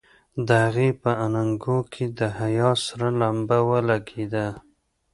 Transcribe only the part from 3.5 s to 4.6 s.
ولګېده.